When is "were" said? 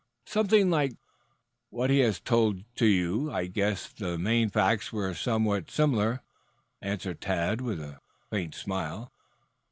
4.91-5.13